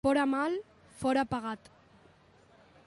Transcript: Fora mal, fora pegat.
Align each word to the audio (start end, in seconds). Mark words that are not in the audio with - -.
Fora 0.05 0.21
mal, 0.29 0.55
fora 1.03 1.25
pegat. 1.33 1.69